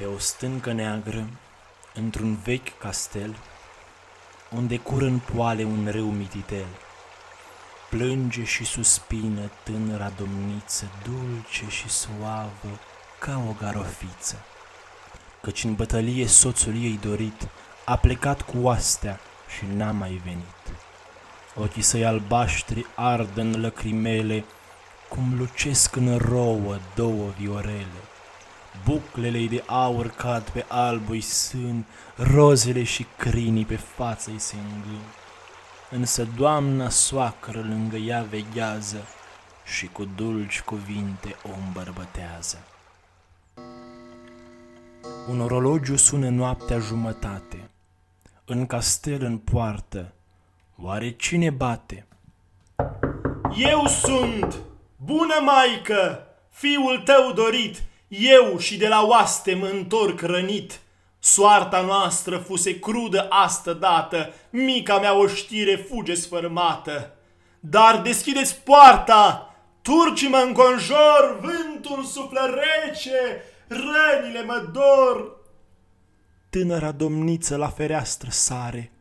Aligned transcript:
Pe 0.00 0.06
o 0.06 0.18
stâncă 0.18 0.72
neagră, 0.72 1.26
într-un 1.94 2.36
vechi 2.44 2.78
castel, 2.78 3.36
unde 4.50 4.78
cură 4.78 5.04
în 5.04 5.18
poale 5.18 5.64
un 5.64 5.88
râu 5.90 6.06
mititel, 6.06 6.66
plânge 7.90 8.44
și 8.44 8.64
suspină 8.64 9.50
tânăra 9.62 10.12
domniță, 10.18 10.84
dulce 11.02 11.68
și 11.68 11.88
suavă, 11.88 12.80
ca 13.18 13.42
o 13.48 13.54
garofiță. 13.60 14.36
Căci 15.42 15.64
în 15.64 15.74
bătălie 15.74 16.26
soțul 16.26 16.74
ei 16.74 16.98
dorit 17.02 17.48
a 17.84 17.96
plecat 17.96 18.42
cu 18.42 18.56
oastea 18.60 19.20
și 19.56 19.64
n-a 19.76 19.90
mai 19.90 20.20
venit. 20.24 20.80
Ochii 21.54 21.82
săi 21.82 22.04
albaștri 22.04 22.86
ard 22.94 23.36
în 23.36 23.60
lăcrimele, 23.60 24.44
cum 25.08 25.34
lucesc 25.38 25.96
în 25.96 26.16
rouă 26.16 26.78
două 26.94 27.28
viorele. 27.38 28.00
Buclele 28.84 29.46
de 29.46 29.62
aur 29.66 30.08
cad 30.08 30.48
pe 30.48 30.64
albui 30.68 31.20
sân, 31.20 31.84
rozele 32.16 32.82
și 32.82 33.06
crinii 33.16 33.64
pe 33.64 33.76
față-i 33.76 34.38
se 34.38 34.56
îngân. 34.56 35.04
Însă 35.90 36.28
doamna 36.36 36.88
soacră 36.88 37.60
lângă 37.60 37.96
ea 37.96 38.22
veghează 38.22 39.06
și 39.64 39.86
cu 39.86 40.04
dulci 40.04 40.60
cuvinte 40.60 41.36
o 41.42 41.50
îmbărbătează. 41.66 42.58
Un 45.28 45.40
orologiu 45.40 45.96
sună 45.96 46.28
noaptea 46.28 46.78
jumătate. 46.78 47.70
În 48.44 48.66
castel 48.66 49.22
în 49.22 49.38
poartă, 49.38 50.12
oare 50.76 51.10
cine 51.10 51.50
bate? 51.50 52.06
Eu 53.56 53.86
sunt, 53.86 54.58
bună 54.96 55.34
maică, 55.44 56.26
fiul 56.50 57.02
tău 57.04 57.32
dorit, 57.32 57.82
eu 58.10 58.58
și 58.58 58.76
de 58.76 58.88
la 58.88 59.06
oaste 59.06 59.54
mă 59.54 59.66
întorc 59.66 60.20
rănit. 60.20 60.80
Soarta 61.18 61.80
noastră 61.80 62.38
fuse 62.38 62.78
crudă 62.78 63.26
astă 63.28 63.72
dată, 63.72 64.32
mica 64.50 64.98
mea 64.98 65.18
oștire 65.18 65.76
fuge 65.76 66.14
sfărmată. 66.14 67.14
Dar 67.60 68.00
deschideți 68.02 68.56
poarta, 68.56 69.54
turcii 69.82 70.28
mă 70.28 70.42
înconjor, 70.46 71.40
vântul 71.40 72.04
suflă 72.04 72.40
rece, 72.54 73.42
rănile 73.68 74.44
mă 74.44 74.68
dor. 74.72 75.36
Tânăra 76.48 76.92
domniță 76.92 77.56
la 77.56 77.68
fereastră 77.68 78.28
sare. 78.30 78.92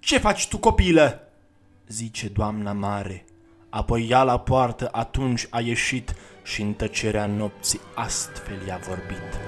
Ce 0.00 0.18
faci 0.18 0.48
tu, 0.48 0.58
copilă? 0.58 1.28
zice 1.88 2.28
doamna 2.28 2.72
mare. 2.72 3.24
Apoi 3.70 4.06
ea 4.10 4.22
la 4.22 4.38
poartă 4.38 4.88
atunci 4.92 5.46
a 5.50 5.60
ieșit 5.60 6.14
și 6.42 6.62
în 6.62 6.72
tăcerea 6.72 7.26
nopții 7.26 7.80
astfel 7.94 8.66
i-a 8.66 8.80
vorbit. 8.88 9.40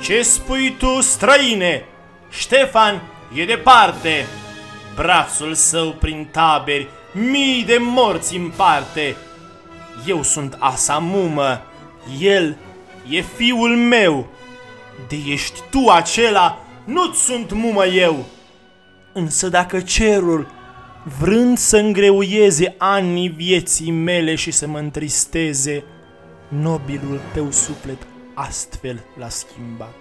Ce 0.00 0.22
spui 0.22 0.74
tu, 0.78 1.00
străine? 1.00 1.84
Ștefan 2.30 3.02
e 3.34 3.44
departe, 3.44 4.26
brațul 4.94 5.54
său 5.54 5.92
prin 5.92 6.28
taberi 6.30 6.88
mii 7.12 7.64
de 7.64 7.78
morți 7.80 8.36
împarte. 8.36 9.16
Eu 10.06 10.22
sunt 10.22 10.56
asa 10.58 10.98
mumă, 10.98 11.62
el 12.20 12.56
e 13.08 13.20
fiul 13.20 13.76
meu. 13.76 14.26
De 15.08 15.16
ești 15.26 15.60
tu 15.70 15.88
acela, 15.88 16.58
nu-ți 16.84 17.22
sunt 17.22 17.52
mumă 17.52 17.86
eu. 17.86 18.24
Însă 19.12 19.48
dacă 19.48 19.80
cerul, 19.80 20.50
vrând 21.18 21.58
să 21.58 21.76
îngreuieze 21.76 22.74
anii 22.78 23.28
vieții 23.28 23.90
mele 23.90 24.34
și 24.34 24.50
să 24.50 24.66
mă 24.66 24.78
întristeze, 24.78 25.84
nobilul 26.48 27.20
tău 27.32 27.50
suflet 27.50 28.06
astfel 28.34 29.04
l-a 29.18 29.28
schimbat. 29.28 29.94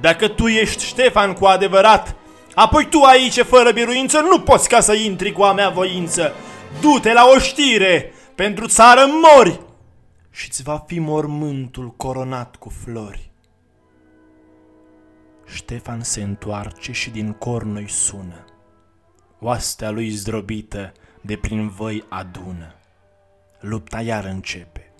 Dacă 0.00 0.28
tu 0.28 0.46
ești 0.46 0.84
Ștefan 0.84 1.32
cu 1.32 1.44
adevărat, 1.44 2.16
apoi 2.54 2.86
tu 2.86 3.02
aici 3.02 3.40
fără 3.40 3.72
biruință 3.72 4.20
nu 4.20 4.40
poți 4.40 4.68
ca 4.68 4.80
să 4.80 4.92
intri 4.92 5.32
cu 5.32 5.42
a 5.42 5.52
mea 5.52 5.68
voință. 5.68 6.32
Du-te 6.80 7.12
la 7.12 7.24
o 7.34 7.38
știre, 7.38 8.12
pentru 8.34 8.66
țară 8.66 9.00
mori 9.22 9.60
și-ți 10.30 10.62
va 10.62 10.84
fi 10.86 10.98
mormântul 10.98 11.94
coronat 11.96 12.56
cu 12.56 12.72
flori. 12.84 13.30
Ștefan 15.46 16.00
se 16.00 16.22
întoarce 16.22 16.92
și 16.92 17.10
din 17.10 17.32
cornoi 17.32 17.88
sună. 17.88 18.44
Oastea 19.44 19.90
lui 19.90 20.10
zdrobită 20.10 20.92
de 21.20 21.36
prin 21.36 21.68
voi 21.68 22.04
adună. 22.08 22.74
Lupta 23.60 24.00
iar 24.00 24.24
începe. 24.24 24.92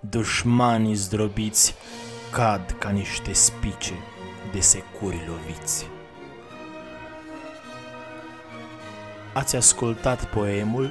Dușmanii 0.00 0.94
zdrobiți 0.94 1.74
cad 2.32 2.76
ca 2.78 2.90
niște 2.90 3.32
spice 3.32 3.92
de 4.52 4.60
securi 4.60 5.20
loviți. 5.26 5.86
Ați 9.34 9.56
ascultat 9.56 10.24
poemul 10.24 10.90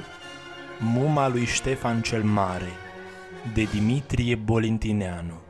Muma 0.78 1.28
lui 1.28 1.44
Ștefan 1.44 2.02
cel 2.02 2.22
Mare 2.22 2.72
de 3.54 3.62
Dimitrie 3.62 4.34
Bolintineanu 4.34 5.47